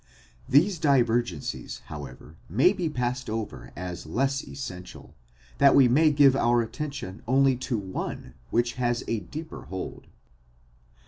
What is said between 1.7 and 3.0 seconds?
however may be